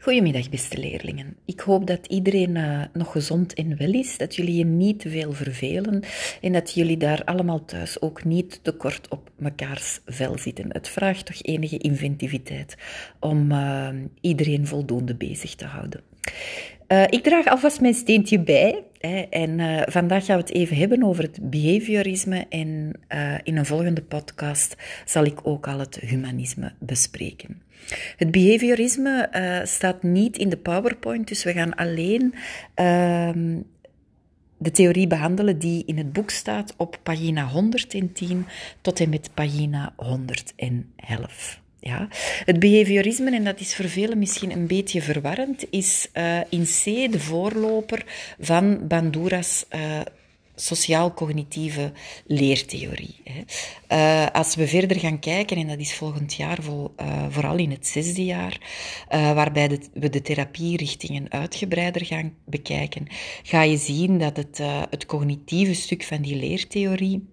[0.00, 1.36] Goedemiddag, beste leerlingen.
[1.44, 5.10] Ik hoop dat iedereen uh, nog gezond en wel is, dat jullie je niet te
[5.10, 6.02] veel vervelen
[6.40, 10.66] en dat jullie daar allemaal thuis ook niet te kort op mekaars vel zitten.
[10.68, 12.76] Het vraagt toch enige inventiviteit
[13.20, 13.88] om uh,
[14.20, 16.00] iedereen voldoende bezig te houden.
[16.88, 18.82] Uh, ik draag alvast mijn steentje bij.
[19.30, 22.46] En uh, vandaag gaan we het even hebben over het behaviorisme.
[22.48, 27.62] En uh, in een volgende podcast zal ik ook al het humanisme bespreken.
[28.16, 29.28] Het behaviorisme
[29.64, 32.34] staat niet in de PowerPoint, dus we gaan alleen
[32.74, 33.56] ehm,
[34.58, 38.46] de theorie behandelen die in het boek staat op pagina 110
[38.80, 41.60] tot en met pagina 111.
[41.80, 42.08] Ja.
[42.44, 46.84] Het behaviorisme, en dat is voor velen misschien een beetje verwarrend, is uh, in C
[47.12, 48.04] de voorloper
[48.40, 50.00] van Bandura's uh,
[50.54, 51.92] sociaal-cognitieve
[52.26, 53.16] leertheorie.
[53.92, 56.94] Uh, als we verder gaan kijken, en dat is volgend jaar vol,
[57.28, 58.60] vooral in het zesde jaar,
[59.08, 63.06] waarbij we de therapierichtingen uitgebreider gaan bekijken,
[63.42, 67.28] ga je zien dat het, het cognitieve stuk van die leertheorie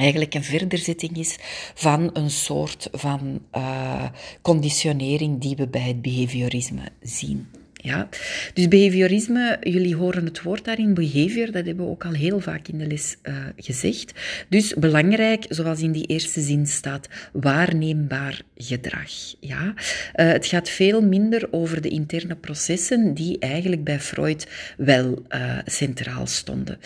[0.00, 1.36] eigenlijk een verderzetting is
[1.74, 4.04] van een soort van uh,
[4.42, 7.59] conditionering die we bij het behaviorisme zien.
[7.82, 8.08] Ja,
[8.54, 12.68] dus behaviorisme, jullie horen het woord daarin, behavior, dat hebben we ook al heel vaak
[12.68, 14.12] in de les uh, gezegd.
[14.48, 19.10] Dus belangrijk, zoals in die eerste zin staat, waarneembaar gedrag.
[19.40, 19.64] Ja?
[19.64, 19.72] Uh,
[20.14, 26.26] het gaat veel minder over de interne processen die eigenlijk bij Freud wel uh, centraal
[26.26, 26.78] stonden.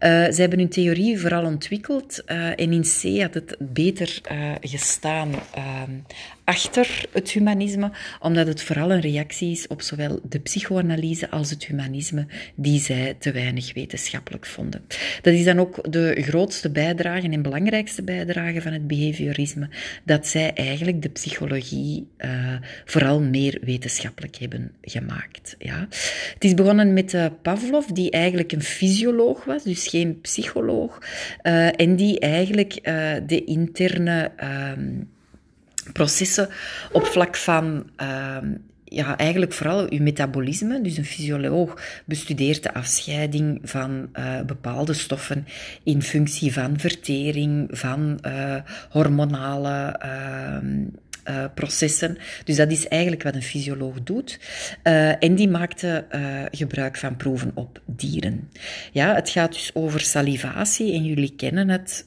[0.00, 4.20] ze hebben hun theorie vooral ontwikkeld en in C had het beter
[4.60, 5.90] gestaan ehm,
[6.50, 11.64] achter het humanisme, omdat het vooral een reactie is op zowel de psychoanalyse als het
[11.64, 14.82] humanisme, die zij te weinig wetenschappelijk vonden.
[15.22, 19.68] Dat is dan ook de grootste bijdrage en belangrijkste bijdrage van het behaviorisme,
[20.04, 22.54] dat zij eigenlijk de psychologie uh,
[22.84, 25.54] vooral meer wetenschappelijk hebben gemaakt.
[25.58, 25.86] Ja.
[26.34, 30.98] Het is begonnen met uh, Pavlov, die eigenlijk een fysioloog was, dus geen psycholoog,
[31.42, 32.80] uh, en die eigenlijk
[33.26, 35.02] de interne ehm,
[35.92, 36.48] processen
[36.92, 38.52] op vlak van ehm,
[38.90, 40.80] ja, eigenlijk vooral uw metabolisme.
[40.80, 45.46] Dus een fysioloog bestudeert de afscheiding van uh, bepaalde stoffen
[45.82, 48.54] in functie van vertering, van uh,
[48.90, 50.00] hormonale
[51.28, 52.18] uh, processen.
[52.44, 54.38] Dus dat is eigenlijk wat een fysioloog doet.
[55.18, 56.04] en die maakte
[56.50, 58.50] gebruik van proeven op dieren.
[58.92, 62.06] Ja, het gaat dus over salivatie en jullie kennen het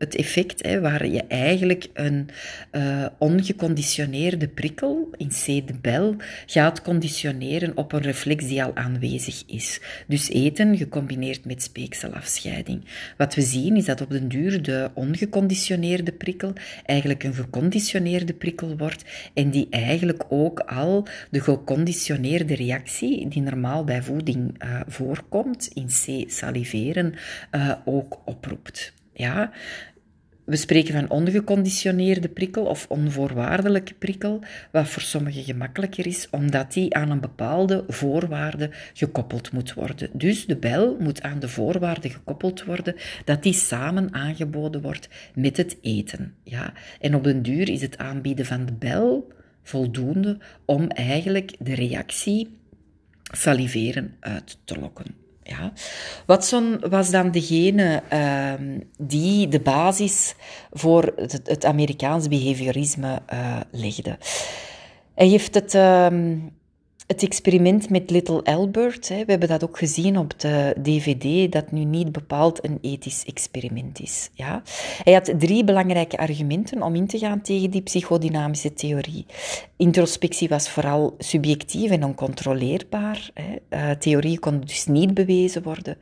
[0.00, 2.28] het effect hè, waar je eigenlijk een
[2.72, 6.16] uh, ongeconditioneerde prikkel, in C de bel,
[6.46, 9.80] gaat conditioneren op een reflex die al aanwezig is.
[10.06, 12.84] Dus eten gecombineerd met speekselafscheiding.
[13.16, 16.52] Wat we zien is dat op den duur de ongeconditioneerde prikkel
[16.84, 23.84] eigenlijk een geconditioneerde prikkel wordt en die eigenlijk ook al de geconditioneerde reactie die normaal
[23.84, 27.14] bij voeding uh, voorkomt, in C saliveren,
[27.52, 28.98] uh, ook oproept.
[29.20, 29.50] Ja,
[30.44, 34.40] we spreken van ongeconditioneerde prikkel of onvoorwaardelijke prikkel,
[34.72, 40.10] wat voor sommigen gemakkelijker is, omdat die aan een bepaalde voorwaarde gekoppeld moet worden.
[40.12, 42.94] Dus de bel moet aan de voorwaarde gekoppeld worden
[43.24, 46.34] dat die samen aangeboden wordt met het eten.
[46.42, 46.72] Ja?
[47.00, 49.32] En op den duur is het aanbieden van de bel
[49.62, 52.58] voldoende om eigenlijk de reactie
[53.22, 55.19] saliveren uit te lokken.
[55.50, 55.72] Ja.
[56.26, 58.52] Watson was dan degene uh,
[58.98, 60.34] die de basis
[60.70, 64.18] voor het, het Amerikaans behaviorisme uh, legde.
[65.14, 66.06] Hij heeft het uh,
[67.10, 71.72] het experiment met Little Albert, hè, we hebben dat ook gezien op de DVD, dat
[71.72, 74.30] nu niet bepaald een ethisch experiment is.
[74.34, 74.62] Ja.
[75.02, 79.26] Hij had drie belangrijke argumenten om in te gaan tegen die psychodynamische theorie.
[79.76, 83.30] Introspectie was vooral subjectief en oncontroleerbaar.
[83.34, 83.56] Hè.
[83.70, 85.96] Uh, theorie kon dus niet bewezen worden.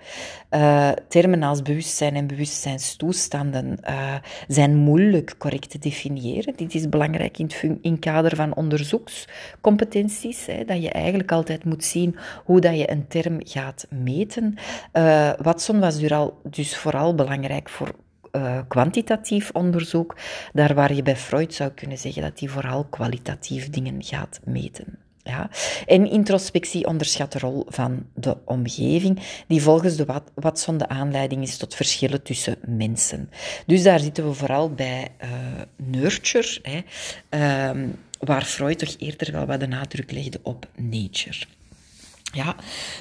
[0.51, 4.15] Uh, termen als bewustzijn en bewustzijnstoestanden uh,
[4.49, 6.57] zijn moeilijk correct te definiëren.
[6.57, 11.85] Dit is belangrijk in het in kader van onderzoekscompetenties, hè, dat je eigenlijk altijd moet
[11.85, 14.55] zien hoe dat je een term gaat meten.
[14.93, 15.99] Uh, Watson was
[16.43, 17.95] dus vooral belangrijk voor
[18.33, 20.17] uh, kwantitatief onderzoek,
[20.53, 24.99] daar waar je bij Freud zou kunnen zeggen dat hij vooral kwalitatief dingen gaat meten.
[25.29, 25.51] Ja.
[25.87, 31.57] En introspectie onderschat de rol van de omgeving, die volgens de Watson de aanleiding is
[31.57, 33.31] tot verschillen tussen mensen.
[33.67, 35.29] Dus daar zitten we vooral bij uh,
[35.77, 36.59] nurture.
[36.63, 36.81] Hè.
[37.75, 37.85] Uh,
[38.19, 41.47] waar Freud toch eerder wel wat de nadruk legde op nature.
[42.33, 42.57] Ja,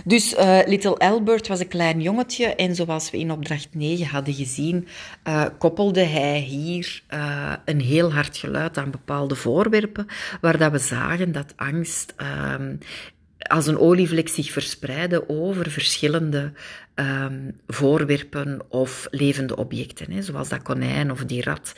[0.05, 4.33] dus uh, Little Albert was een klein jongetje en zoals we in opdracht 9 hadden
[4.33, 4.87] gezien,
[5.27, 10.07] uh, koppelde hij hier uh, een heel hard geluid aan bepaalde voorwerpen,
[10.41, 12.75] waar dat we zagen dat angst ehm,
[13.37, 16.51] als een olievlek zich verspreiden over verschillende
[16.95, 21.73] um, voorwerpen of levende objecten, hè, zoals dat konijn of die rat,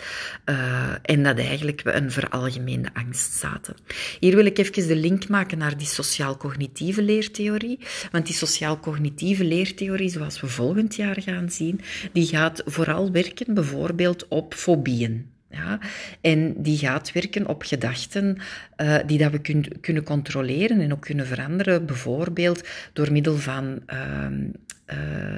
[0.46, 3.76] uh, en dat eigenlijk we een veralgemeende angst zaten.
[4.20, 7.80] Hier wil ik even de link maken naar die sociaal-cognitieve leertheorie,
[8.12, 11.82] want die sociaal-cognitieve leertheorie, zoals we volgend jaar gaan zien,
[12.12, 15.38] die gaat vooral werken bijvoorbeeld op fobieën.
[15.52, 15.80] Ja,
[16.22, 18.38] en die gaat werken op gedachten
[18.78, 23.82] uh, die dat we kun, kunnen controleren en ook kunnen veranderen, bijvoorbeeld door middel van
[23.88, 24.28] uh,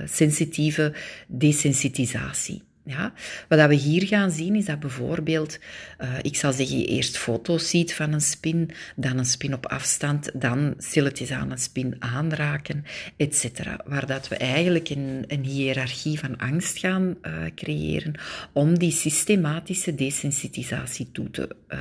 [0.06, 0.94] sensitieve
[1.28, 2.62] desensitisatie.
[2.91, 3.13] Ja,
[3.47, 5.59] wat we hier gaan zien is dat bijvoorbeeld,
[6.01, 9.65] uh, ik zal zeggen, je eerst foto's ziet van een spin, dan een spin op
[9.65, 12.85] afstand, dan stilletjes aan een spin aanraken,
[13.17, 13.45] etc.
[13.85, 18.13] Waar dat we eigenlijk een, een hiërarchie van angst gaan uh, creëren
[18.53, 21.79] om die systematische desensitisatie toe te uh,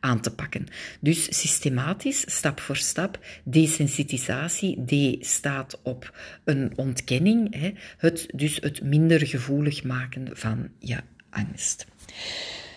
[0.00, 0.66] aan te pakken.
[1.00, 4.84] Dus systematisch, stap voor stap, desensitisatie.
[4.84, 6.12] D staat op
[6.44, 10.98] een ontkenning, hè, het, dus het minder gevoelig maken van je
[11.30, 11.86] angst.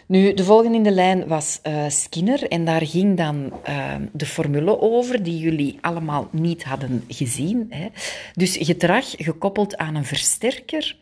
[0.09, 4.25] Nu, de volgende in de lijn was uh, Skinner en daar ging dan uh, de
[4.25, 7.67] formule over die jullie allemaal niet hadden gezien.
[7.69, 7.87] Hè.
[8.33, 10.95] Dus gedrag gekoppeld aan een versterker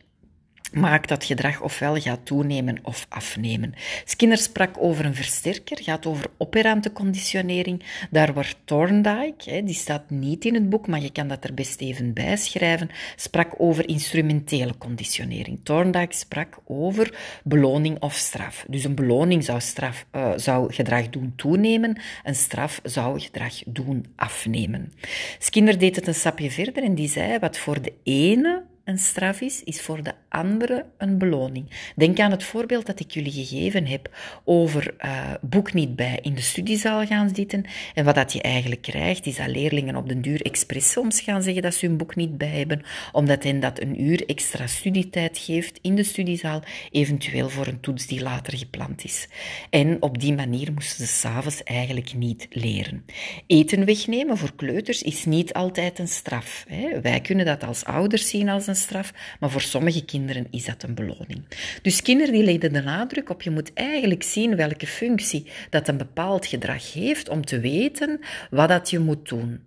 [0.73, 3.73] maakt dat gedrag ofwel gaat toenemen of afnemen.
[4.05, 7.83] Skinner sprak over een versterker, gaat over operante conditionering.
[8.09, 11.81] Daar wordt Thorndike, die staat niet in het boek, maar je kan dat er best
[11.81, 15.59] even bij schrijven, sprak over instrumentele conditionering.
[15.63, 18.65] Thorndike sprak over beloning of straf.
[18.67, 24.05] Dus een beloning zou, straf, uh, zou gedrag doen toenemen, een straf zou gedrag doen
[24.15, 24.93] afnemen.
[25.39, 29.41] Skinner deed het een stapje verder en die zei, wat voor de ene een straf
[29.41, 31.91] is, is voor de andere een beloning.
[31.95, 34.09] Denk aan het voorbeeld dat ik jullie gegeven heb
[34.43, 37.65] over uh, boek niet bij in de studiezaal gaan zitten.
[37.93, 41.43] En wat dat je eigenlijk krijgt, is dat leerlingen op den duur expres soms gaan
[41.43, 42.81] zeggen dat ze hun boek niet bij hebben,
[43.11, 48.07] omdat hen dat een uur extra studietijd geeft in de studiezaal, eventueel voor een toets
[48.07, 49.27] die later gepland is.
[49.69, 53.05] En op die manier moesten ze s'avonds eigenlijk niet leren.
[53.47, 56.65] Eten wegnemen voor kleuters is niet altijd een straf.
[56.67, 57.01] Hè.
[57.01, 60.83] Wij kunnen dat als ouders zien als een straf, maar voor sommige kinderen is dat
[60.83, 61.43] een beloning.
[61.81, 65.97] Dus kinderen die legden de nadruk op, je moet eigenlijk zien welke functie dat een
[65.97, 68.19] bepaald gedrag heeft om te weten
[68.49, 69.59] wat dat je moet doen.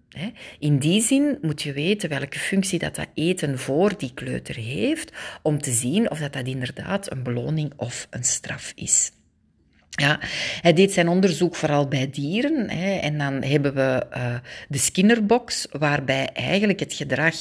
[0.59, 5.13] In die zin moet je weten welke functie dat, dat eten voor die kleuter heeft,
[5.43, 9.11] om te zien of dat, dat inderdaad een beloning of een straf is.
[10.01, 10.19] Ja,
[10.61, 12.71] hij deed zijn onderzoek vooral bij dieren.
[12.71, 14.35] Hè, en dan hebben we uh,
[14.69, 17.35] de Skinnerbox, waarbij eigenlijk het gedrag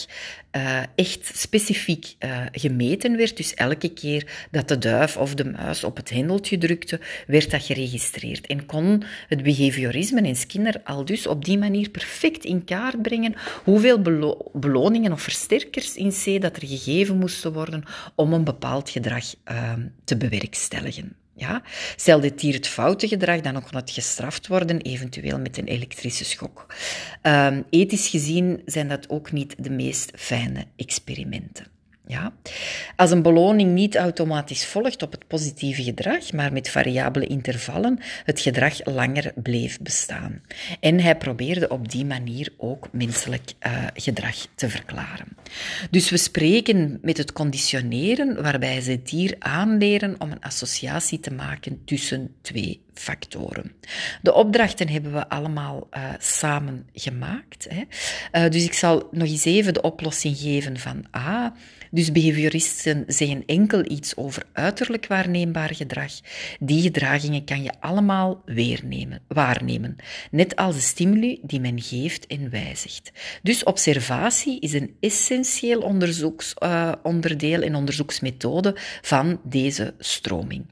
[0.52, 3.38] uh, echt specifiek uh, gemeten werd.
[3.38, 7.64] Dus elke keer dat de duif of de muis op het hendeltje drukte, werd dat
[7.64, 8.48] geregistreerd.
[8.48, 13.36] En kon het behaviorisme in Skinner al dus op die manier perfect in kaart brengen
[13.64, 17.84] hoeveel belo beloningen of versterkers in C dat er gegeven moesten worden
[18.16, 19.26] om een bepaald gedrag
[20.04, 21.16] te bewerkstelligen.
[21.40, 21.62] Ja?
[21.96, 26.26] Stel dit dier het foute gedrag, dan kon het gestraft worden, eventueel met een elektrische
[26.26, 26.66] schok.
[27.24, 31.79] Um, ethisch gezien zijn dat ook niet de meest fijne experimenten.
[32.10, 32.34] Ja?
[32.96, 38.40] Als een beloning niet automatisch volgt op het positieve gedrag, maar met variabele intervallen het
[38.40, 40.42] gedrag langer bleef bestaan.
[40.80, 45.28] En hij probeerde op die manier ook menselijk uh, gedrag te verklaren.
[45.92, 51.32] Dus we spreken met het conditioneren, waarbij ze het dier aanleren om een associatie te
[51.32, 53.72] maken tussen twee factoren.
[54.22, 57.68] De opdrachten hebben we allemaal uh, samen gemaakt.
[57.70, 57.84] Hè.
[58.44, 61.54] Uh, dus ik zal nog eens even de oplossing geven van A.
[61.92, 66.12] Dus behavioristen zeggen enkel iets over uiterlijk waarneembaar gedrag.
[66.60, 69.96] Die gedragingen kan je allemaal weernemen, waarnemen,
[70.32, 73.12] net als de stimuli die men geeft en wijzigt.
[73.44, 80.66] Dus observatie is een essentieel onderzoeksonderdeel uh, en onderzoeksmethode van deze stroming.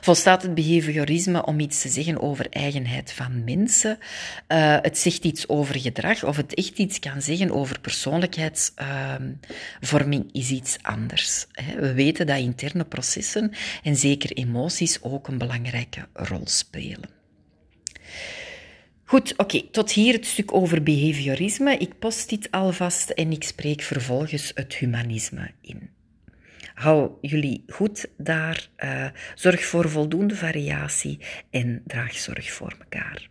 [0.00, 3.98] Volstaat het behaviorisme om iets te zeggen over eigenheid van mensen?
[4.48, 10.30] Uh, het zegt iets over gedrag of het echt iets kan zeggen over persoonlijkheidsvorming uh,
[10.32, 11.46] is iets anders.
[11.78, 13.52] We weten dat interne processen
[13.82, 17.14] en zeker emoties ook een belangrijke rol spelen.
[19.04, 21.76] Goed, oké, tot hier het stuk over behaviorisme.
[21.76, 25.95] Ik post dit alvast en ik spreek vervolgens het humanisme in.
[26.76, 28.68] Hou jullie goed daar.
[28.78, 31.18] Uh, zorg voor voldoende variatie
[31.50, 33.28] en draag zorg voor elkaar.